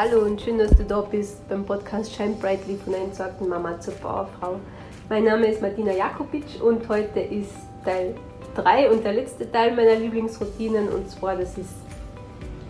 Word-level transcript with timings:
hallo 0.00 0.22
und 0.22 0.40
schön, 0.40 0.56
dass 0.56 0.70
du 0.70 0.82
da 0.82 1.02
bist 1.02 1.46
beim 1.46 1.62
Podcast 1.62 2.14
Shine 2.14 2.34
Brightly 2.40 2.78
von 2.82 2.94
einer 2.94 3.04
entsorgten 3.04 3.50
Mama 3.50 3.78
zur 3.80 3.92
Powerfrau. 3.92 4.58
Mein 5.10 5.24
Name 5.24 5.48
ist 5.48 5.60
Martina 5.60 5.92
Jakobic 5.92 6.46
und 6.64 6.88
heute 6.88 7.20
ist 7.20 7.52
Teil 7.84 8.14
3 8.54 8.92
und 8.92 9.04
der 9.04 9.12
letzte 9.12 9.52
Teil 9.52 9.76
meiner 9.76 9.96
Lieblingsroutinen 9.96 10.88
und 10.88 11.10
zwar 11.10 11.36
das 11.36 11.58
ist 11.58 11.74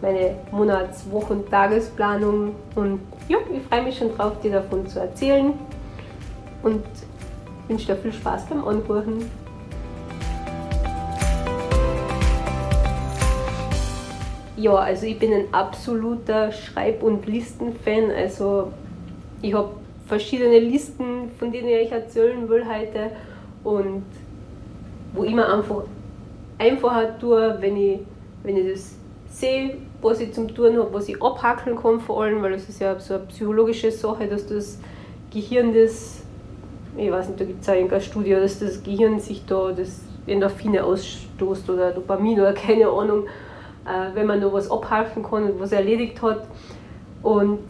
meine 0.02 0.38
Monats-, 0.50 1.08
Wochen-, 1.08 1.48
Tagesplanung 1.48 2.56
und 2.74 3.00
ja, 3.28 3.38
ich 3.54 3.62
freue 3.62 3.82
mich 3.82 3.96
schon 3.96 4.12
drauf, 4.16 4.40
dir 4.42 4.50
davon 4.50 4.88
zu 4.88 4.98
erzählen 4.98 5.52
und 6.64 6.82
wünsche 7.68 7.86
dir 7.86 7.96
viel 7.96 8.12
Spaß 8.12 8.46
beim 8.46 8.66
Anhören. 8.66 9.30
Ja, 14.60 14.74
also 14.74 15.06
ich 15.06 15.18
bin 15.18 15.32
ein 15.32 15.54
absoluter 15.54 16.52
Schreib- 16.52 17.02
und 17.02 17.24
Listenfan. 17.26 18.10
Also 18.10 18.70
ich 19.40 19.54
habe 19.54 19.70
verschiedene 20.06 20.58
Listen, 20.58 21.30
von 21.38 21.50
denen 21.50 21.68
ich 21.68 21.90
erzählen 21.90 22.46
will 22.46 22.66
heute 22.66 23.10
und 23.64 24.04
wo 25.14 25.24
ich 25.24 25.32
mir 25.32 25.50
einfach 25.50 25.84
einfacher 26.58 27.18
tue, 27.18 27.56
wenn 27.60 27.74
ich, 27.74 28.00
wenn 28.42 28.58
ich 28.58 28.70
das 28.70 28.94
sehe, 29.30 29.78
was 30.02 30.20
ich 30.20 30.34
zum 30.34 30.54
Tun 30.54 30.76
habe, 30.76 30.92
was 30.92 31.08
ich 31.08 31.22
abhackeln 31.22 31.76
kann 31.76 31.98
vor 31.98 32.22
allem, 32.22 32.42
weil 32.42 32.52
das 32.52 32.68
ist 32.68 32.82
ja 32.82 33.00
so 33.00 33.14
eine 33.14 33.22
psychologische 33.24 33.90
Sache, 33.90 34.26
dass 34.26 34.46
das 34.46 34.78
Gehirn 35.32 35.72
das, 35.72 36.22
ich 36.98 37.10
weiß 37.10 37.28
nicht, 37.28 37.40
da 37.40 37.44
gibt 37.46 37.62
es 37.62 37.68
auch 37.70 37.74
irgendeine 37.74 38.02
Studie, 38.02 38.32
dass 38.32 38.58
das 38.58 38.82
Gehirn 38.82 39.20
sich 39.20 39.42
da 39.46 39.72
das 39.72 40.02
Endorphine 40.26 40.84
ausstoßt 40.84 41.70
oder 41.70 41.92
Dopamin 41.92 42.40
oder 42.40 42.52
keine 42.66 42.88
Ahnung 42.90 43.24
äh, 43.86 44.14
wenn 44.14 44.26
man 44.26 44.40
noch 44.40 44.52
was 44.52 44.70
abhaken 44.70 45.22
kann 45.22 45.44
und 45.44 45.60
was 45.60 45.72
erledigt 45.72 46.20
hat. 46.22 46.46
Und 47.22 47.60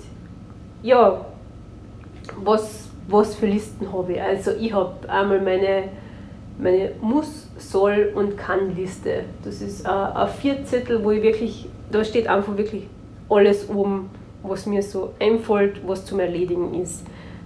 ja, 0.83 1.25
was, 2.42 2.89
was 3.08 3.34
für 3.34 3.47
Listen 3.47 3.92
habe 3.92 4.12
ich? 4.12 4.22
Also 4.22 4.53
ich 4.53 4.72
habe 4.72 5.08
einmal 5.08 5.41
meine, 5.41 5.84
meine 6.58 6.92
Muss, 7.00 7.48
Soll 7.58 8.12
und 8.14 8.36
Kann-Liste. 8.36 9.25
Das 9.44 9.61
ist 9.61 9.86
ein, 9.86 10.12
ein 10.12 10.28
Vierzettel, 10.28 11.05
wo 11.05 11.11
ich 11.11 11.22
wirklich, 11.22 11.69
da 11.91 12.05
steht 12.05 12.27
einfach 12.27 12.56
wirklich 12.56 12.86
alles 13.28 13.69
oben, 13.69 14.11
was 14.42 14.66
mir 14.66 14.83
so 14.83 15.12
einfällt, 15.20 15.86
was 15.86 16.06
zum 16.06 16.20
Erledigen 16.20 16.75
ist. 16.75 17.05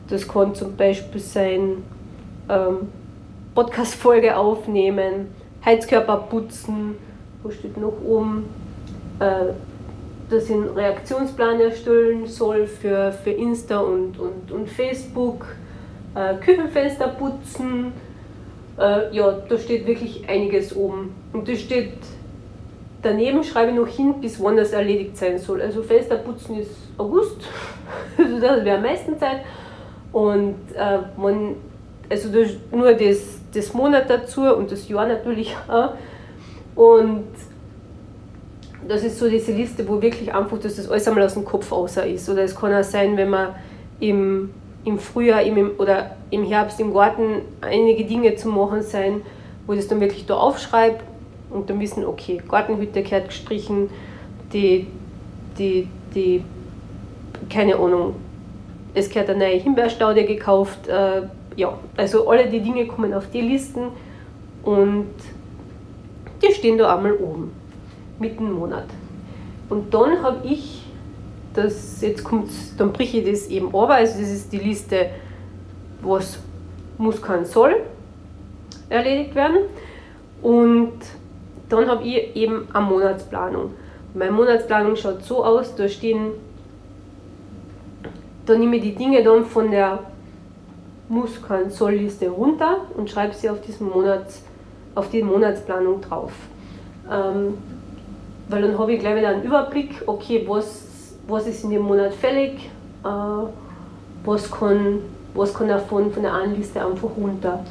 Das 0.09 0.29
kann 0.29 0.55
zum 0.55 0.77
Beispiel 0.77 1.21
sein, 1.21 1.83
ähm, 2.49 2.89
Podcast-Folge 3.55 4.37
aufnehmen, 4.37 5.29
Heizkörper 5.65 6.17
putzen, 6.29 6.97
wo 7.45 7.51
steht 7.51 7.77
noch 7.77 7.93
oben, 8.05 8.49
äh, 9.21 9.53
dass 10.31 10.45
ich 10.45 10.53
einen 10.53 10.71
Reaktionsplan 10.71 11.61
erstellen 11.61 12.27
soll 12.27 12.67
für, 12.67 13.13
für 13.13 13.31
Insta 13.31 13.79
und, 13.79 14.19
und, 14.19 14.51
und 14.51 14.69
Facebook, 14.69 15.47
äh, 16.15 16.35
Küchenfenster 16.37 17.09
putzen. 17.09 17.93
Äh, 18.79 19.15
ja, 19.15 19.31
da 19.47 19.59
steht 19.59 19.87
wirklich 19.87 20.27
einiges 20.27 20.75
oben. 20.75 21.15
Und 21.35 21.47
das 21.47 21.61
steht 21.61 21.93
daneben, 23.03 23.45
schreibe 23.45 23.73
ich 23.73 23.77
noch 23.77 23.89
hin, 23.89 24.15
bis 24.23 24.43
wann 24.43 24.57
das 24.57 24.73
erledigt 24.73 25.19
sein 25.19 25.39
soll. 25.39 25.61
Also 25.61 25.83
Fenster 25.83 26.17
putzen 26.17 26.59
ist 26.59 26.71
August, 26.97 27.43
also 28.19 28.41
das 28.41 28.65
wäre 28.65 28.81
meistens 28.81 29.19
Zeit. 29.19 29.43
Und 30.13 30.57
äh, 30.75 30.99
man, 31.19 31.57
also 32.09 32.31
das, 32.31 32.53
nur 32.73 32.95
das, 32.95 33.41
das 33.53 33.75
Monat 33.75 34.09
dazu 34.09 34.43
und 34.43 34.73
das 34.73 34.89
Jahr 34.89 35.07
natürlich 35.07 35.55
auch. 35.69 35.93
Und 36.75 37.25
das 38.87 39.03
ist 39.03 39.19
so 39.19 39.29
diese 39.29 39.53
Liste, 39.53 39.87
wo 39.89 40.01
wirklich 40.01 40.33
einfach, 40.35 40.59
dass 40.59 40.77
das 40.77 40.89
alles 40.89 41.07
einmal 41.09 41.25
aus 41.25 41.35
dem 41.35 41.45
Kopf 41.45 41.73
außer 41.73 42.07
ist. 42.07 42.29
Oder 42.29 42.43
es 42.43 42.55
kann 42.55 42.75
auch 42.75 42.83
sein, 42.83 43.17
wenn 43.17 43.31
man 43.31 43.55
im, 44.01 44.51
im 44.85 44.99
Frühjahr 44.99 45.43
im, 45.43 45.73
oder 45.79 46.17
im 46.31 46.45
Herbst 46.45 46.81
im 46.81 46.93
Garten 46.93 47.43
einige 47.61 48.05
Dinge 48.05 48.35
zu 48.37 48.49
machen 48.49 48.83
sein, 48.83 49.23
wo 49.67 49.73
ich 49.73 49.81
das 49.81 49.89
dann 49.89 50.01
wirklich 50.01 50.27
da 50.27 50.35
aufschreibe 50.35 50.99
und 51.51 51.71
dann 51.71 51.81
wissen, 51.81 52.05
okay, 52.05 52.43
Gartenhütte 52.47 53.03
gehört 53.03 53.29
gestrichen, 53.29 53.89
die, 54.53 54.87
die, 55.59 55.89
die, 56.15 56.45
keine 57.49 57.77
Ahnung, 57.77 58.17
es 58.93 59.09
gehört 59.09 59.31
eine 59.31 59.39
neue 59.39 59.57
Himbeerstaude 59.57 60.25
gekauft. 60.25 60.87
Äh, 60.89 61.23
ja, 61.57 61.79
also 61.97 62.29
alle 62.29 62.49
die 62.49 62.61
Dinge 62.61 62.87
kommen 62.87 63.15
auf 63.15 63.31
die 63.31 63.41
Listen 63.41 63.89
und 64.65 65.07
stehen 66.65 66.79
da 66.79 66.97
einmal 66.97 67.13
oben 67.13 67.53
mitten 68.19 68.47
im 68.47 68.55
Monat. 68.55 68.87
Und 69.69 69.93
dann 69.93 70.23
habe 70.23 70.47
ich 70.47 70.87
das, 71.53 72.01
jetzt 72.01 72.25
kommt, 72.25 72.49
dann 72.79 72.91
breche 72.91 73.19
ich 73.19 73.31
das 73.31 73.49
eben 73.49 73.69
aber, 73.69 73.97
also 73.97 74.19
das 74.19 74.31
ist 74.31 74.51
die 74.51 74.61
Liste, 74.61 75.11
was 76.01 76.39
muss, 76.97 77.21
kann, 77.21 77.45
soll 77.45 77.77
erledigt 78.89 79.35
werden. 79.35 79.59
Und 80.41 80.95
dann 81.69 81.87
habe 81.87 82.03
ich 82.03 82.35
eben 82.35 82.67
eine 82.73 82.87
Monatsplanung. 82.87 83.75
Meine 84.15 84.33
Monatsplanung 84.33 84.97
schaut 84.97 85.23
so 85.23 85.45
aus, 85.45 85.77
da 85.77 85.87
stehen, 85.87 86.31
da 88.47 88.57
nehme 88.57 88.77
ich 88.77 88.83
die 88.83 88.95
Dinge 88.95 89.23
dann 89.23 89.45
von 89.45 89.71
der 89.71 89.99
muss, 91.11 91.43
kann, 91.47 91.69
soll 91.69 91.93
Liste 91.93 92.31
runter 92.31 92.87
und 92.97 93.11
schreibe 93.11 93.35
sie 93.35 93.51
auf, 93.51 93.61
diesen 93.61 93.91
Monats, 93.91 94.43
auf 94.95 95.11
die 95.11 95.23
Monatsplanung 95.23 96.01
drauf. 96.01 96.33
Ähm, 97.11 97.55
weil 98.49 98.63
dann 98.63 98.79
habe 98.79 98.93
ich 98.93 99.01
gleich 99.01 99.17
wieder 99.17 99.29
einen 99.29 99.43
Überblick, 99.43 100.03
okay, 100.07 100.45
was, 100.47 101.15
was 101.27 101.47
ist 101.47 101.65
in 101.65 101.71
dem 101.71 101.83
Monat 101.83 102.15
fällig, 102.15 102.71
äh, 103.05 103.47
was, 104.25 104.51
kann, 104.51 105.01
was 105.35 105.55
kann 105.55 105.69
davon 105.69 106.13
von 106.13 106.23
der 106.23 106.35
einen 106.35 106.57
Liste 106.57 106.85
einfach 106.85 107.11
runter. 107.17 107.65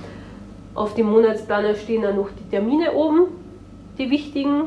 Auf 0.76 0.96
dem 0.96 1.08
Monatsplaner 1.08 1.76
stehen 1.76 2.06
auch 2.06 2.16
noch 2.16 2.30
die 2.30 2.50
Termine 2.50 2.94
oben, 2.94 3.28
die 3.98 4.10
wichtigen, 4.10 4.62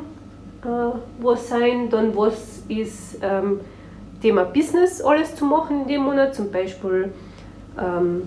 äh, 0.62 0.98
was 1.20 1.48
sein, 1.48 1.90
dann 1.90 2.16
was 2.16 2.62
ist 2.68 3.18
ähm, 3.22 3.60
Thema 4.22 4.44
Business 4.44 5.00
alles 5.00 5.34
zu 5.34 5.44
machen 5.44 5.82
in 5.82 5.88
dem 5.88 6.02
Monat, 6.02 6.34
zum 6.34 6.50
Beispiel 6.50 7.12
ähm, 7.78 8.22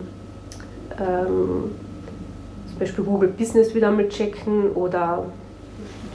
ähm, 0.99 1.71
zum 2.69 2.79
Beispiel 2.79 3.03
Google 3.03 3.29
Business 3.29 3.73
wieder 3.73 3.91
mal 3.91 4.07
checken 4.09 4.71
oder 4.71 5.25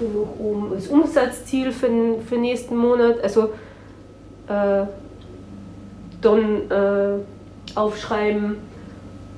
oben 0.01 0.73
das 0.75 0.89
Umsatzziel 0.89 1.73
für 1.73 1.89
den, 1.89 2.23
für 2.23 2.37
nächsten 2.37 2.77
Monat. 2.77 3.23
Also 3.23 3.51
äh, 4.49 4.87
dann 6.21 6.71
äh, 6.71 7.79
aufschreiben 7.79 8.57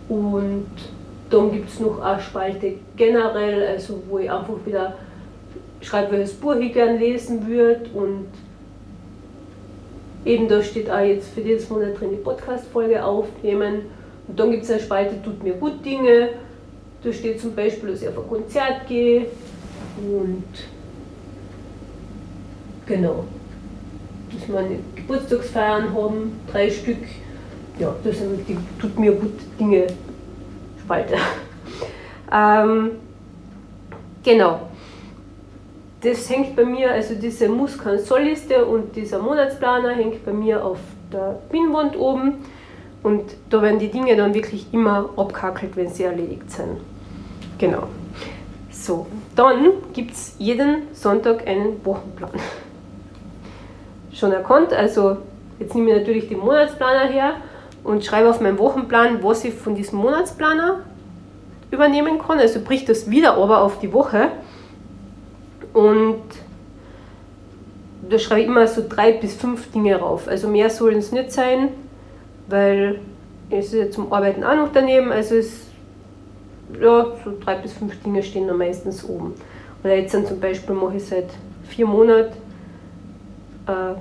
und 0.08 0.66
dann 1.30 1.52
gibt 1.52 1.68
es 1.68 1.80
noch 1.80 2.00
eine 2.00 2.20
Spalte 2.20 2.74
generell, 2.96 3.66
also 3.66 4.02
wo 4.08 4.18
ich 4.18 4.30
einfach 4.30 4.54
wieder 4.64 4.94
schreibe, 5.80 6.12
welches 6.12 6.34
Buch 6.34 6.54
ich 6.56 6.72
gerne 6.72 6.98
lesen 6.98 7.46
würde 7.46 7.90
und 7.94 8.26
eben 10.24 10.48
da 10.48 10.62
steht 10.62 10.90
auch 10.90 11.00
jetzt 11.00 11.34
für 11.34 11.40
dieses 11.40 11.68
Monat 11.68 11.98
drin 11.98 12.10
die 12.12 12.16
Podcast-Folge 12.16 13.04
aufnehmen 13.04 13.82
und 14.28 14.38
dann 14.38 14.50
gibt 14.50 14.64
es 14.64 14.70
eine 14.70 14.80
Spalte, 14.80 15.20
tut 15.22 15.42
mir 15.42 15.54
gut 15.54 15.84
Dinge, 15.84 16.30
da 17.02 17.12
steht 17.12 17.40
zum 17.40 17.54
Beispiel, 17.54 17.90
dass 17.90 18.02
ich 18.02 18.08
auf 18.08 18.18
ein 18.18 18.28
Konzert 18.28 18.86
gehe 18.88 19.26
und 19.98 20.44
genau, 22.86 23.24
dass 24.32 24.48
wir 24.48 24.78
Geburtstagsfeiern 24.94 25.94
haben, 25.94 26.40
drei 26.50 26.70
Stück. 26.70 26.98
Ja, 27.78 27.94
das 28.02 28.18
sind 28.18 28.48
die 28.48 28.56
tut 28.80 28.98
mir 28.98 29.12
gut 29.12 29.34
Dinge 29.58 29.86
Spalte. 30.82 31.16
ähm, 32.32 32.92
genau. 34.22 34.60
Das 36.00 36.28
hängt 36.30 36.54
bei 36.54 36.64
mir, 36.64 36.92
also 36.92 37.14
diese 37.14 37.48
Muss-Kann-Soll-Liste 37.48 38.64
und 38.64 38.94
dieser 38.94 39.18
Monatsplaner 39.18 39.90
hängt 39.90 40.24
bei 40.24 40.32
mir 40.32 40.64
auf 40.64 40.78
der 41.12 41.40
Pinnwand 41.50 41.98
oben 41.98 42.44
und 43.02 43.22
da 43.50 43.62
werden 43.62 43.78
die 43.78 43.88
Dinge 43.88 44.16
dann 44.16 44.34
wirklich 44.34 44.66
immer 44.72 45.08
abkackelt, 45.16 45.76
wenn 45.76 45.88
sie 45.88 46.04
erledigt 46.04 46.50
sind. 46.50 46.78
Genau. 47.58 47.84
So, 48.70 49.06
dann 49.36 49.72
gibt 49.92 50.12
es 50.12 50.34
jeden 50.38 50.92
Sonntag 50.92 51.46
einen 51.46 51.84
Wochenplan. 51.84 52.30
Schon 54.12 54.32
erkannt, 54.32 54.72
also 54.72 55.18
jetzt 55.58 55.74
nehme 55.74 55.90
ich 55.90 55.98
natürlich 55.98 56.28
den 56.28 56.38
Monatsplaner 56.38 57.06
her 57.06 57.34
und 57.84 58.04
schreibe 58.04 58.30
auf 58.30 58.40
meinen 58.40 58.58
Wochenplan, 58.58 59.22
was 59.22 59.44
ich 59.44 59.54
von 59.54 59.74
diesem 59.74 59.98
Monatsplaner 59.98 60.80
übernehmen 61.70 62.18
kann. 62.18 62.38
Also 62.38 62.60
bricht 62.60 62.88
das 62.88 63.10
wieder 63.10 63.36
aber 63.36 63.60
auf 63.60 63.78
die 63.78 63.92
Woche. 63.92 64.30
Und 65.74 66.22
da 68.08 68.18
schreibe 68.18 68.40
ich 68.40 68.46
immer 68.46 68.66
so 68.66 68.82
drei 68.88 69.12
bis 69.12 69.34
fünf 69.34 69.70
Dinge 69.70 69.96
rauf. 69.96 70.28
Also 70.28 70.48
mehr 70.48 70.70
sollen 70.70 70.98
es 70.98 71.12
nicht 71.12 71.30
sein, 71.30 71.68
weil 72.48 73.00
es 73.50 73.66
ist 73.66 73.74
ja 73.74 73.90
zum 73.90 74.12
Arbeiten 74.12 74.42
auch 74.44 74.56
noch 74.56 74.72
daneben. 74.72 75.12
Also 75.12 75.34
es 75.34 75.65
ja, 76.80 77.06
so 77.24 77.32
drei 77.42 77.56
bis 77.56 77.72
fünf 77.72 78.00
Dinge 78.02 78.22
stehen 78.22 78.48
da 78.48 78.54
meistens 78.54 79.04
oben. 79.08 79.34
Oder 79.82 79.96
jetzt 79.96 80.12
sind 80.12 80.26
zum 80.26 80.40
Beispiel 80.40 80.74
mache 80.74 80.96
ich 80.96 81.04
seit 81.04 81.28
vier 81.68 81.86
Monaten 81.86 82.32
äh, 83.66 83.94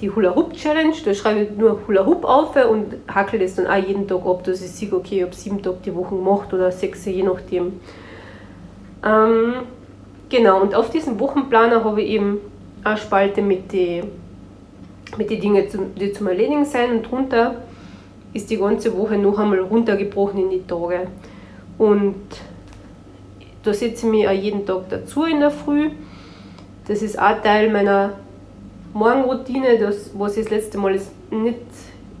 die 0.00 0.10
Hula 0.10 0.34
Hoop 0.34 0.52
Challenge. 0.52 0.94
Da 1.04 1.14
schreibe 1.14 1.40
ich 1.40 1.50
nur 1.50 1.80
Hula 1.86 2.06
Hoop 2.06 2.24
auf 2.24 2.54
und 2.70 2.94
hackel 3.12 3.40
das 3.40 3.56
dann 3.56 3.66
auch 3.66 3.76
jeden 3.76 4.06
Tag 4.06 4.24
ab, 4.24 4.44
dass 4.44 4.62
ich 4.62 4.70
sehe, 4.70 4.92
okay, 4.92 5.18
ich 5.18 5.22
habe 5.22 5.34
sieben 5.34 5.62
Tage 5.62 5.78
die 5.84 5.94
Woche 5.94 6.14
gemacht 6.14 6.52
oder 6.52 6.70
sechs, 6.70 7.04
je 7.04 7.22
nachdem. 7.22 7.80
Ähm, 9.04 9.54
genau, 10.28 10.60
und 10.60 10.74
auf 10.74 10.90
diesem 10.90 11.18
Wochenplaner 11.18 11.84
habe 11.84 12.02
ich 12.02 12.10
eben 12.10 12.38
eine 12.84 12.96
Spalte 12.96 13.42
mit 13.42 13.72
den 13.72 14.04
mit 15.16 15.30
die 15.30 15.38
Dingen, 15.38 15.64
die 15.98 16.12
zum 16.12 16.26
Erledigen 16.26 16.64
sein 16.64 16.90
und 16.90 17.10
drunter 17.10 17.62
ist 18.34 18.50
die 18.50 18.58
ganze 18.58 18.96
Woche 18.96 19.16
noch 19.16 19.38
einmal 19.38 19.60
runtergebrochen 19.60 20.42
in 20.42 20.50
die 20.50 20.66
Tage. 20.66 21.06
Und 21.78 22.16
da 23.62 23.72
setze 23.72 24.06
ich 24.06 24.12
mich 24.12 24.28
auch 24.28 24.32
jeden 24.32 24.66
Tag 24.66 24.88
dazu 24.90 25.24
in 25.24 25.40
der 25.40 25.50
Früh. 25.50 25.90
Das 26.86 27.02
ist 27.02 27.18
auch 27.18 27.40
Teil 27.42 27.70
meiner 27.70 28.14
Morgenroutine, 28.94 29.78
das, 29.78 30.10
was 30.14 30.36
ich 30.36 30.44
das 30.44 30.50
letzte 30.50 30.78
Mal 30.78 30.98
nicht 31.30 31.58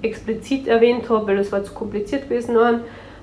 explizit 0.02 0.68
erwähnt 0.68 1.08
habe, 1.08 1.26
weil 1.26 1.36
das 1.36 1.50
war 1.50 1.64
zu 1.64 1.72
kompliziert 1.72 2.28
gewesen. 2.28 2.56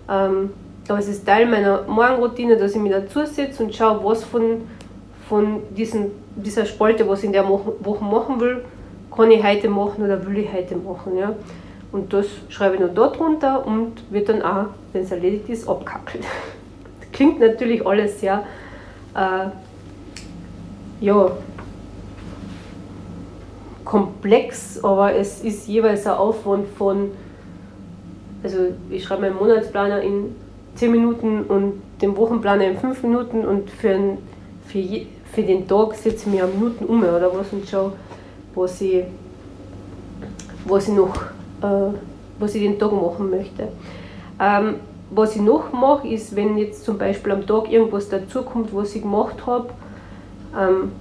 Ähm, 0.09 0.49
aber 0.87 0.99
es 0.99 1.07
ist 1.07 1.25
Teil 1.25 1.45
meiner 1.45 1.83
Morgenroutine, 1.83 2.57
dass 2.57 2.75
ich 2.75 2.81
mich 2.81 2.91
dazu 2.91 3.25
setze 3.25 3.63
und 3.63 3.73
schaue, 3.73 4.03
was 4.03 4.23
von, 4.23 4.61
von 5.29 5.61
diesen, 5.75 6.11
dieser 6.35 6.65
Spalte, 6.65 7.07
was 7.07 7.19
ich 7.19 7.25
in 7.25 7.33
der 7.33 7.47
Woche 7.47 8.03
machen 8.03 8.39
will, 8.39 8.63
kann 9.15 9.31
ich 9.31 9.43
heute 9.43 9.69
machen 9.69 10.03
oder 10.03 10.25
will 10.25 10.37
ich 10.37 10.51
heute 10.51 10.75
machen. 10.75 11.17
Ja? 11.17 11.35
Und 11.91 12.13
das 12.13 12.27
schreibe 12.49 12.75
ich 12.75 12.81
noch 12.81 12.93
dort 12.93 13.19
runter 13.19 13.65
und 13.65 13.93
wird 14.11 14.29
dann 14.29 14.41
auch, 14.41 14.65
wenn 14.95 15.03
es 15.03 15.11
erledigt 15.11 15.49
ist, 15.49 15.67
abkackelt. 15.67 16.23
Klingt 17.11 17.39
natürlich 17.39 17.85
alles 17.85 18.19
sehr, 18.19 18.43
äh, 19.13 19.47
ja, 21.01 21.31
komplex, 23.83 24.83
aber 24.83 25.13
es 25.13 25.43
ist 25.43 25.67
jeweils 25.67 26.07
ein 26.07 26.13
Aufwand 26.13 26.67
von, 26.77 27.11
also 28.41 28.57
ich 28.89 29.03
schreibe 29.03 29.21
meinen 29.21 29.35
Monatsplaner 29.35 30.01
in 30.01 30.35
10 30.75 30.91
Minuten 30.91 31.43
und 31.43 31.81
den 32.01 32.17
Wochenplaner 32.17 32.65
in 32.65 32.77
5 32.77 33.03
Minuten 33.03 33.45
und 33.45 33.69
für, 33.69 33.91
ein, 33.91 34.17
für, 34.65 34.79
je, 34.79 35.05
für 35.31 35.43
den 35.43 35.67
Tag 35.67 35.93
setze 35.95 36.27
ich 36.27 36.35
mir 36.35 36.47
Minuten 36.47 36.85
um 36.85 37.03
oder 37.03 37.31
was 37.33 37.53
und 37.53 37.67
schaue, 37.67 37.93
was 38.55 38.81
ich, 38.81 39.03
was 40.65 40.87
ich 40.87 40.95
noch, 40.95 41.15
äh, 41.61 41.93
was 42.39 42.55
ich 42.55 42.63
den 42.63 42.79
Tag 42.79 42.91
machen 42.91 43.29
möchte. 43.29 43.67
Ähm, 44.39 44.75
was 45.11 45.35
ich 45.35 45.41
noch 45.41 45.71
mache, 45.71 46.07
ist, 46.07 46.35
wenn 46.35 46.57
jetzt 46.57 46.83
zum 46.83 46.97
Beispiel 46.97 47.31
am 47.31 47.45
Tag 47.45 47.71
irgendwas 47.71 48.09
dazukommt, 48.09 48.75
was 48.75 48.95
ich 48.95 49.03
gemacht 49.03 49.45
habe, 49.45 49.69
ähm, 50.59 50.91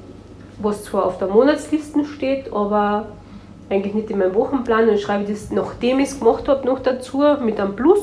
was 0.58 0.84
zwar 0.84 1.06
auf 1.06 1.18
der 1.18 1.28
Monatsliste 1.28 2.04
steht, 2.04 2.52
aber 2.52 3.06
eigentlich 3.70 3.94
nicht 3.94 4.10
in 4.10 4.18
meinem 4.18 4.34
Wochenplan, 4.34 4.86
dann 4.86 4.98
schreibe 4.98 5.24
ich 5.24 5.30
das, 5.30 5.50
nachdem 5.50 5.98
ich 6.00 6.10
es 6.10 6.18
gemacht 6.18 6.48
habe, 6.48 6.66
noch 6.66 6.80
dazu 6.80 7.22
mit 7.42 7.58
einem 7.58 7.74
Plus, 7.74 8.00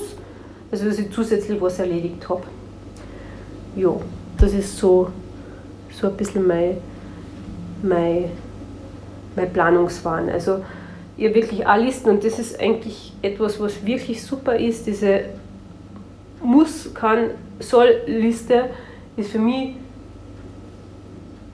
also 0.71 0.85
dass 0.85 0.97
ich 0.99 1.11
zusätzlich 1.11 1.61
was 1.61 1.79
erledigt 1.79 2.27
habe. 2.27 2.43
Ja, 3.75 3.91
das 4.37 4.53
ist 4.53 4.77
so, 4.77 5.09
so 5.91 6.07
ein 6.07 6.17
bisschen 6.17 6.45
mein, 6.45 6.77
mein, 7.83 8.25
mein 9.35 9.53
Planungswahn. 9.53 10.29
Also 10.29 10.61
habe 11.17 11.35
wirklich 11.35 11.67
alle 11.67 11.85
Listen 11.85 12.09
und 12.09 12.23
das 12.23 12.39
ist 12.39 12.59
eigentlich 12.59 13.13
etwas, 13.21 13.59
was 13.59 13.85
wirklich 13.85 14.23
super 14.23 14.57
ist. 14.57 14.87
Diese 14.87 15.21
Muss, 16.41 16.93
kann, 16.93 17.31
soll 17.59 18.01
Liste 18.07 18.69
ist 19.17 19.31
für 19.31 19.39
mich 19.39 19.75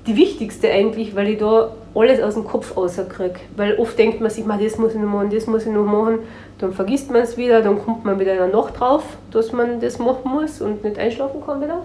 die 0.05 0.15
wichtigste 0.15 0.71
eigentlich, 0.71 1.15
weil 1.15 1.29
ich 1.29 1.37
da 1.37 1.71
alles 1.93 2.21
aus 2.21 2.35
dem 2.35 2.45
Kopf 2.45 2.77
rauskriege. 2.77 3.39
Weil 3.55 3.75
oft 3.77 3.97
denkt 3.97 4.21
man 4.21 4.29
sich, 4.29 4.45
das 4.45 4.77
muss 4.77 4.93
ich 4.93 4.99
noch 4.99 5.09
machen, 5.09 5.29
das 5.29 5.47
muss 5.47 5.65
ich 5.65 5.71
noch 5.71 5.85
machen, 5.85 6.19
dann 6.59 6.73
vergisst 6.73 7.11
man 7.11 7.21
es 7.21 7.37
wieder, 7.37 7.61
dann 7.61 7.83
kommt 7.83 8.05
man 8.05 8.19
wieder 8.19 8.43
in 8.43 8.51
Nacht 8.51 8.79
drauf, 8.79 9.03
dass 9.31 9.51
man 9.51 9.81
das 9.81 9.99
machen 9.99 10.31
muss 10.31 10.61
und 10.61 10.83
nicht 10.83 10.97
einschlafen 10.97 11.41
kann 11.45 11.61
wieder. 11.61 11.83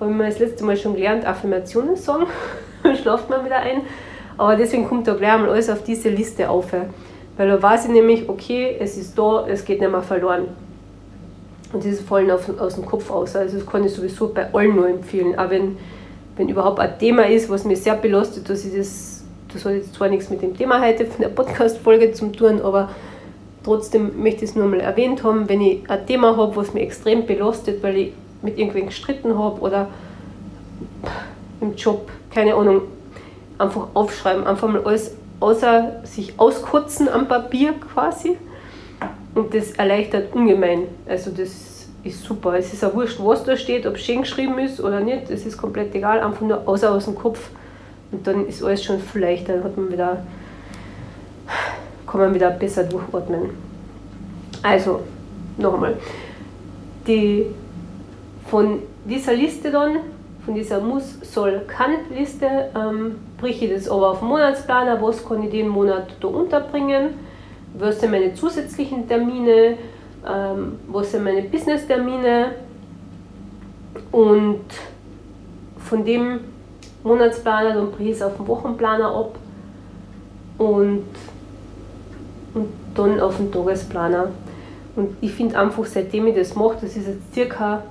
Habe 0.00 0.10
ich 0.10 0.16
mir 0.16 0.26
das 0.26 0.38
letzte 0.38 0.64
Mal 0.64 0.76
schon 0.76 0.94
gelernt, 0.94 1.26
Affirmationen 1.26 1.96
sagen, 1.96 2.26
dann 2.82 2.96
schlaft 2.96 3.28
man 3.28 3.44
wieder 3.44 3.56
ein. 3.56 3.82
Aber 4.38 4.56
deswegen 4.56 4.86
kommt 4.86 5.06
da 5.08 5.14
gleich 5.14 5.32
einmal 5.32 5.50
alles 5.50 5.70
auf 5.70 5.82
diese 5.82 6.08
Liste 6.08 6.48
auf. 6.48 6.72
Weil 7.36 7.48
da 7.48 7.62
weiß 7.62 7.86
ich 7.86 7.90
nämlich, 7.90 8.28
okay, 8.28 8.76
es 8.78 8.96
ist 8.96 9.18
da, 9.18 9.46
es 9.46 9.64
geht 9.64 9.80
nicht 9.80 9.90
mehr 9.90 10.02
verloren. 10.02 10.48
Und 11.72 11.84
das 11.84 11.92
ist 11.92 12.08
voll 12.08 12.30
aus 12.30 12.74
dem 12.74 12.86
Kopf 12.86 13.10
aus. 13.10 13.36
Also 13.36 13.58
das 13.58 13.66
kann 13.66 13.84
ich 13.84 13.92
sowieso 13.92 14.28
bei 14.28 14.52
allen 14.54 14.76
nur 14.76 14.88
empfehlen. 14.88 15.38
Auch 15.38 15.50
wenn 15.50 15.76
wenn 16.36 16.48
überhaupt 16.48 16.78
ein 16.78 16.98
Thema 16.98 17.26
ist, 17.26 17.48
was 17.48 17.64
mich 17.64 17.80
sehr 17.80 17.96
belastet, 17.96 18.48
dass 18.48 18.64
ich 18.64 18.76
das, 18.76 19.24
das 19.52 19.64
hat 19.64 19.72
jetzt 19.72 19.94
zwar 19.94 20.08
nichts 20.08 20.28
mit 20.30 20.42
dem 20.42 20.56
Thema 20.56 20.80
heute 20.82 21.06
von 21.06 21.22
der 21.22 21.30
Podcast-Folge 21.30 22.12
zu 22.12 22.30
tun, 22.30 22.60
aber 22.60 22.90
trotzdem 23.64 24.22
möchte 24.22 24.44
ich 24.44 24.50
es 24.50 24.56
nur 24.56 24.66
mal 24.66 24.80
erwähnt 24.80 25.24
haben, 25.24 25.48
wenn 25.48 25.60
ich 25.60 25.88
ein 25.88 26.06
Thema 26.06 26.36
habe, 26.36 26.54
was 26.56 26.74
mich 26.74 26.82
extrem 26.82 27.26
belastet, 27.26 27.82
weil 27.82 27.96
ich 27.96 28.12
mit 28.42 28.58
irgendwen 28.58 28.86
gestritten 28.86 29.38
habe 29.38 29.60
oder 29.60 29.88
im 31.60 31.74
Job, 31.74 32.10
keine 32.30 32.54
Ahnung, 32.54 32.82
einfach 33.58 33.88
aufschreiben, 33.94 34.46
einfach 34.46 34.68
mal 34.68 34.84
alles 34.84 35.12
außer 35.40 36.00
sich 36.04 36.38
auskotzen 36.38 37.08
am 37.08 37.28
Papier 37.28 37.74
quasi. 37.74 38.36
Und 39.34 39.54
das 39.54 39.72
erleichtert 39.72 40.34
ungemein. 40.34 40.84
Also 41.06 41.30
das 41.30 41.88
ist 42.02 42.24
super. 42.24 42.54
Es 42.54 42.72
ist 42.72 42.84
auch 42.84 42.94
wurscht, 42.94 43.18
was 43.20 43.44
da 43.44 43.56
steht, 43.56 43.86
ob 43.86 43.96
es 43.96 44.02
schön 44.02 44.22
geschrieben 44.22 44.58
ist 44.58 44.80
oder 44.80 45.00
nicht. 45.00 45.30
Es 45.30 45.44
ist 45.44 45.58
komplett 45.58 45.94
egal, 45.94 46.20
einfach 46.20 46.40
nur 46.40 46.66
außer 46.66 46.90
aus 46.90 47.04
dem 47.04 47.14
Kopf. 47.14 47.50
Und 48.12 48.26
dann 48.26 48.46
ist 48.46 48.62
alles 48.62 48.82
schon 48.82 49.00
viel 49.00 49.22
leichter. 49.22 49.54
Dann 49.54 49.64
hat 49.64 49.76
man 49.76 49.92
wieder, 49.92 50.24
kann 52.06 52.20
man 52.20 52.34
wieder 52.34 52.50
besser 52.50 52.84
durchatmen. 52.84 53.50
Also, 54.62 55.00
noch 55.58 55.74
einmal. 55.74 55.96
Die, 57.06 57.46
von 58.48 58.80
dieser 59.04 59.34
Liste 59.34 59.70
dann, 59.70 59.98
von 60.46 60.54
dieser 60.54 60.80
Muss, 60.80 61.18
Soll, 61.22 61.60
Kann-Liste, 61.66 62.70
ähm, 62.74 63.16
breche 63.38 63.66
ich 63.66 63.74
das 63.74 63.88
aber 63.88 64.12
auf 64.12 64.20
den 64.20 64.28
Monatsplaner. 64.28 65.02
Was 65.02 65.26
kann 65.26 65.42
ich 65.42 65.50
den 65.50 65.68
Monat 65.68 66.08
da 66.20 66.28
unterbringen? 66.28 67.10
Was 67.78 68.00
sind 68.00 68.12
meine 68.12 68.32
zusätzlichen 68.32 69.06
Termine? 69.06 69.76
ähm, 70.26 70.78
was 70.88 71.12
sind 71.12 71.24
meine 71.24 71.42
Business-Termine 71.42 72.52
und 74.12 74.64
von 75.78 76.04
dem 76.04 76.40
Monatsplaner 77.04 77.74
dann 77.74 77.92
breche 77.92 78.10
ich 78.10 78.16
es 78.16 78.22
auf 78.22 78.36
den 78.36 78.46
Wochenplaner 78.48 79.14
ab 79.14 79.36
und, 80.58 81.04
und 82.54 82.68
dann 82.94 83.20
auf 83.20 83.36
den 83.36 83.52
Tagesplaner. 83.52 84.28
Und 84.96 85.16
ich 85.20 85.32
finde 85.32 85.58
einfach, 85.58 85.84
seitdem 85.84 86.26
ich 86.26 86.34
das 86.34 86.54
mache, 86.54 86.78
das 86.80 86.96
ist 86.96 87.06
jetzt 87.06 87.34
circa 87.34 87.82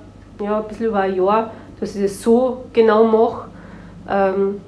ja, 0.42 0.60
ein 0.60 0.68
bisschen 0.68 0.88
über 0.88 1.00
ein 1.00 1.16
Jahr, 1.16 1.52
dass 1.80 1.96
ich 1.96 2.02
das 2.02 2.22
so 2.22 2.66
genau 2.74 3.06
mache, 3.06 3.50
ähm, 4.10 4.62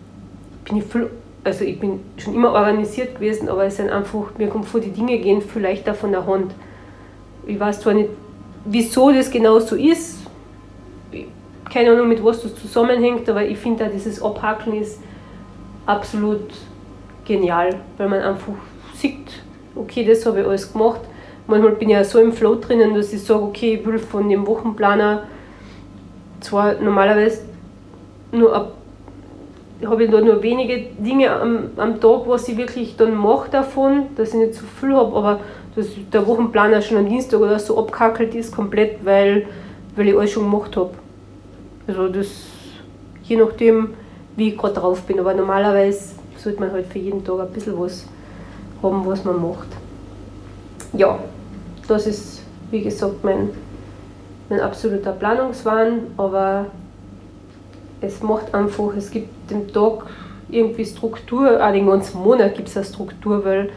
bin 0.66 0.78
ich 0.78 0.84
viel, 0.86 1.10
also 1.44 1.64
ich 1.64 1.80
bin 1.80 2.02
schon 2.18 2.34
immer 2.34 2.52
organisiert 2.52 3.16
gewesen, 3.16 3.50
aber 3.50 3.66
es 3.66 3.78
sind 3.78 3.90
einfach, 3.90 4.38
mir 4.38 4.50
kommt 4.50 4.66
vor, 4.66 4.80
die 4.80 4.92
Dinge 4.92 5.18
gehen 5.20 5.42
viel 5.42 5.62
leichter 5.62 5.94
von 5.94 6.12
der 6.12 6.26
Hand. 6.26 6.54
Ich 7.46 7.60
weiß 7.60 7.82
zwar 7.82 7.94
nicht, 7.94 8.10
wieso 8.66 9.12
das 9.12 9.32
genau 9.32 9.60
so 9.60 9.76
ist, 9.76 10.20
keine 11.72 11.92
Ahnung, 11.92 12.10
mit 12.10 12.24
was 12.24 12.42
das 12.42 12.56
zusammenhängt, 12.56 13.30
aber 13.30 13.46
ich 13.46 13.58
finde 13.58 13.90
dieses 13.94 14.22
Abhakeln 14.22 14.82
ist 14.82 15.00
absolut 15.86 16.50
genial, 17.26 17.76
weil 17.98 18.10
man 18.10 18.22
einfach 18.22 18.54
sieht, 18.96 19.44
okay, 19.76 20.06
das 20.06 20.26
habe 20.26 20.42
ich 20.42 20.48
alles 20.48 20.72
gemacht. 20.72 21.02
Manchmal 21.48 21.74
bin 21.74 21.90
ich 21.90 21.96
ja 21.96 22.04
so 22.04 22.20
im 22.20 22.34
Flow 22.34 22.56
drinnen, 22.56 22.94
dass 22.94 23.14
ich 23.14 23.24
sage, 23.24 23.42
okay, 23.42 23.76
ich 23.76 23.86
will 23.86 24.00
von 24.00 24.28
dem 24.28 24.46
Wochenplaner 24.48 25.24
zwar 26.39 26.75
normalerweise 26.75 27.41
nur 28.32 28.56
ab, 28.56 28.74
habe 29.86 30.03
ich 30.03 30.12
da 30.12 30.22
nur 30.22 30.41
wenige 30.41 30.88
Dinge 30.98 31.32
am, 31.32 31.70
am 31.77 32.00
Tag, 32.00 32.27
was 32.27 32.48
ich 32.48 32.58
wirklich 32.58 32.96
dann 32.98 33.15
mache 33.15 33.50
davon, 33.51 34.08
dass 34.15 34.29
ich 34.29 34.36
nicht 34.36 34.56
zu 34.56 34.65
viel 34.65 34.94
habe, 34.94 35.15
aber 35.15 35.39
dass 35.75 35.88
der 36.12 36.25
Wochenplaner 36.25 36.82
schon 36.82 36.98
am 36.98 37.08
Dienstag 37.08 37.39
oder 37.39 37.60
so 37.60 37.77
abkackelt 37.77 38.34
ist, 38.34 38.56
komplett, 38.56 39.06
weil, 39.06 39.46
weil 39.96 40.08
ich 40.08 40.17
alles 40.17 40.32
schon 40.32 40.44
gemacht 40.44 40.75
habe. 40.75 40.91
Also 41.88 42.08
das, 42.08 42.27
je 43.24 43.38
nachdem, 43.38 43.89
wie 44.36 44.50
ich 44.50 44.58
gerade 44.58 44.74
drauf 44.74 45.03
bin. 45.03 45.20
Aber 45.20 45.34
normalerweise 45.34 46.15
sollte 46.36 46.60
man 46.60 46.72
halt 46.72 46.88
für 46.88 47.00
jeden 47.00 47.24
Tag 47.24 47.39
ein 47.39 47.50
bisschen 47.50 47.79
was 47.79 48.08
haben, 48.82 49.06
was 49.06 49.24
man 49.24 49.41
macht. 49.41 49.67
Ja, 50.94 51.20
das 51.88 52.08
ist, 52.08 52.41
wie 52.72 52.82
gesagt, 52.82 53.24
mein, 53.24 53.50
mein 54.50 54.62
absoluter 54.62 55.12
Planungswahn, 55.12 56.08
aber 56.18 56.68
es 58.01 58.22
macht 58.22 58.54
einfach, 58.54 58.96
es 58.96 59.12
gibt 59.12 59.51
dem 59.51 59.72
Tag 59.72 60.06
irgendwie 60.50 60.86
Struktur, 60.86 61.66
auch 61.66 61.72
den 61.72 61.88
ganzen 61.88 62.22
Monat 62.22 62.56
gibt 62.56 62.70
es 62.70 62.77
eine 62.77 62.86
Struktur, 62.86 63.44
weil 63.44 63.70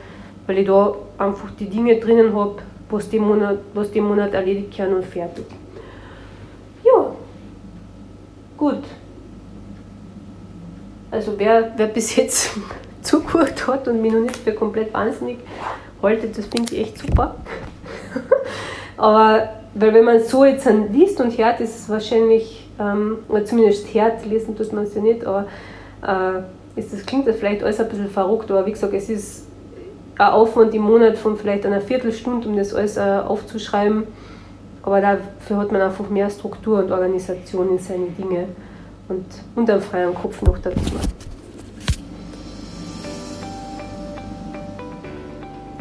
weil 0.50 0.58
ich 0.58 0.66
da 0.66 0.96
einfach 1.16 1.52
die 1.60 1.70
Dinge 1.70 2.00
drinnen 2.00 2.34
habe, 2.34 2.56
was 2.90 3.08
den 3.08 3.22
Monat, 3.22 3.58
was 3.72 3.92
den 3.92 4.02
Monat 4.02 4.34
erledigt 4.34 4.76
kann 4.76 4.92
und 4.92 5.04
fertig. 5.04 5.44
Ja, 6.84 7.12
gut. 8.56 8.82
Also 11.08 11.34
wer, 11.36 11.72
wer 11.76 11.86
bis 11.86 12.16
jetzt 12.16 12.50
zugehört 13.02 13.64
hat 13.68 13.86
und 13.86 14.02
mich 14.02 14.12
noch 14.12 14.22
nicht 14.22 14.38
für 14.38 14.52
komplett 14.52 14.92
wahnsinnig 14.92 15.38
halte, 16.02 16.26
das 16.26 16.46
finde 16.46 16.74
ich 16.74 16.80
echt 16.80 16.98
super. 16.98 17.36
Aber 18.96 19.59
weil 19.74 19.94
wenn 19.94 20.04
man 20.04 20.20
so 20.20 20.44
jetzt 20.44 20.68
liest 20.92 21.20
und 21.20 21.36
hört, 21.38 21.60
ist 21.60 21.78
es 21.78 21.88
wahrscheinlich, 21.88 22.68
ähm, 22.78 23.18
zumindest 23.44 23.92
hört, 23.94 24.26
lesen 24.26 24.56
tut 24.56 24.72
man 24.72 24.84
es 24.84 24.94
ja 24.94 25.00
nicht, 25.00 25.24
aber 25.24 25.46
äh, 26.02 26.78
ist 26.78 26.92
das, 26.92 27.04
klingt 27.06 27.26
das 27.26 27.36
vielleicht 27.36 27.62
alles 27.62 27.80
ein 27.80 27.88
bisschen 27.88 28.10
verrückt, 28.10 28.50
aber 28.50 28.66
wie 28.66 28.72
gesagt, 28.72 28.94
es 28.94 29.08
ist 29.08 29.46
ein 30.18 30.30
Aufwand 30.30 30.74
im 30.74 30.82
Monat 30.82 31.16
von 31.16 31.36
vielleicht 31.36 31.64
einer 31.64 31.80
Viertelstunde, 31.80 32.48
um 32.48 32.56
das 32.56 32.74
alles 32.74 32.96
äh, 32.96 33.00
aufzuschreiben. 33.00 34.06
Aber 34.82 35.00
dafür 35.00 35.56
hat 35.58 35.72
man 35.72 35.80
einfach 35.82 36.08
mehr 36.08 36.28
Struktur 36.30 36.78
und 36.78 36.90
Organisation 36.90 37.70
in 37.70 37.78
seine 37.78 38.06
Dinge 38.06 38.46
und, 39.08 39.24
und 39.54 39.70
einen 39.70 39.80
freien 39.80 40.14
Kopf 40.14 40.40
noch 40.42 40.58
dazu. 40.58 40.78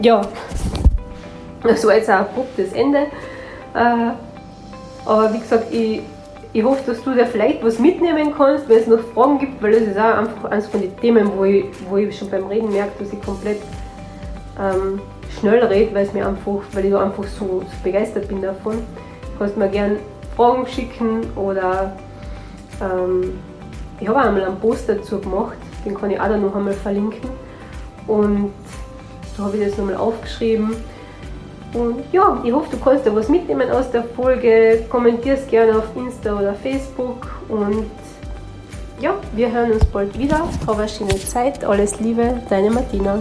Ja, 0.02 0.22
das 1.64 1.86
war 1.86 1.96
jetzt 1.96 2.10
ein 2.10 2.20
abruptes 2.20 2.72
Ende. 2.74 3.08
Äh, 3.74 4.12
aber 5.06 5.34
wie 5.34 5.40
gesagt, 5.40 5.72
ich, 5.72 6.02
ich 6.54 6.64
hoffe, 6.64 6.82
dass 6.86 7.04
du 7.04 7.16
da 7.16 7.26
vielleicht 7.26 7.64
was 7.64 7.80
mitnehmen 7.80 8.34
kannst, 8.36 8.68
wenn 8.68 8.80
es 8.80 8.88
noch 8.88 9.00
Fragen 9.14 9.40
gibt, 9.40 9.62
weil 9.62 9.72
das 9.72 9.82
ist 9.84 9.98
auch 9.98 10.18
einfach 10.18 10.52
eines 10.52 10.68
von 10.68 10.82
den 10.82 10.96
Themen, 10.98 11.32
wo 11.36 11.44
ich, 11.44 11.66
wo 11.90 11.98
ich 11.98 12.18
schon 12.18 12.30
beim 12.30 12.48
Reden 12.48 12.72
merke, 12.72 12.92
dass 13.00 13.14
ich 13.14 13.22
komplett 13.22 13.62
ähm, 14.60 15.00
schnell 15.40 15.64
rede, 15.64 15.94
weil, 15.94 16.08
mir 16.14 16.28
einfach, 16.28 16.62
weil 16.74 16.86
ich 16.86 16.92
da 16.92 17.04
einfach 17.04 17.24
so, 17.24 17.46
so 17.62 17.66
begeistert 17.84 18.28
bin 18.28 18.42
davon. 18.42 18.74
Du 18.74 19.40
kannst 19.40 19.58
mir 19.58 19.70
gerne 19.70 19.98
Fragen 20.36 20.66
schicken 20.68 21.22
oder 21.36 21.94
ähm, 22.82 23.40
ich 24.00 24.08
habe 24.08 24.20
einmal 24.20 24.44
einen 24.44 24.60
Post 24.60 24.90
dazu 24.90 25.20
gemacht, 25.20 25.58
den 25.86 25.96
kann 25.96 26.12
ich 26.12 26.20
auch 26.20 26.28
dann 26.28 26.42
noch 26.42 26.56
einmal 26.56 26.74
verlinken. 26.74 27.30
Und 28.08 28.52
da 29.38 29.44
habe 29.44 29.58
ich 29.58 29.68
das 29.68 29.78
nochmal 29.78 29.96
aufgeschrieben. 29.96 30.76
Und 31.74 32.04
ja, 32.12 32.42
ich 32.44 32.52
hoffe, 32.52 32.76
du 32.76 32.84
kannst 32.84 33.06
da 33.06 33.16
was 33.16 33.30
mitnehmen 33.30 33.70
aus 33.70 33.92
der 33.92 34.04
Folge. 34.04 34.86
Kommentier 34.90 35.36
es 35.36 35.48
gerne 35.48 35.78
auf 35.78 35.96
Insta 35.96 36.38
oder 36.38 36.54
Facebook. 36.56 37.28
Und 37.48 37.86
ja, 39.00 39.16
wir 39.34 39.52
hören 39.52 39.74
uns 39.74 39.86
bald 39.86 40.18
wieder. 40.18 40.48
Hab 40.66 40.78
eine 40.78 40.90
schöne 40.90 41.16
Zeit. 41.18 41.64
Alles 41.64 42.00
Liebe, 42.00 42.42
deine 42.50 42.72
Martina. 42.72 43.20